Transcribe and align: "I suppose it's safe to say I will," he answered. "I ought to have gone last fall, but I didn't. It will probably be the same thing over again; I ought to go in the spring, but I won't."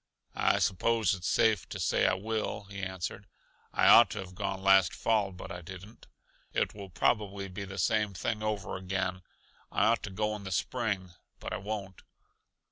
"I 0.33 0.57
suppose 0.57 1.13
it's 1.13 1.27
safe 1.27 1.69
to 1.69 1.79
say 1.79 2.07
I 2.07 2.15
will," 2.15 2.63
he 2.63 2.79
answered. 2.81 3.27
"I 3.71 3.85
ought 3.87 4.09
to 4.09 4.17
have 4.19 4.33
gone 4.33 4.59
last 4.63 4.95
fall, 4.95 5.31
but 5.31 5.51
I 5.51 5.61
didn't. 5.61 6.07
It 6.53 6.73
will 6.73 6.89
probably 6.89 7.47
be 7.47 7.65
the 7.65 7.77
same 7.77 8.15
thing 8.15 8.41
over 8.41 8.77
again; 8.77 9.21
I 9.71 9.85
ought 9.85 10.01
to 10.01 10.09
go 10.09 10.35
in 10.35 10.43
the 10.43 10.51
spring, 10.51 11.11
but 11.39 11.53
I 11.53 11.57
won't." 11.57 12.01